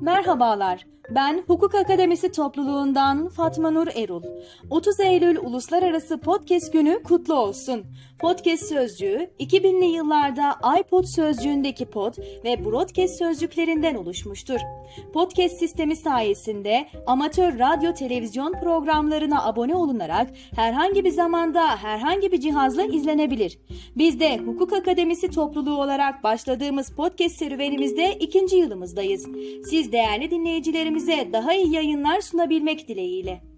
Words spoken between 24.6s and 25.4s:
Akademisi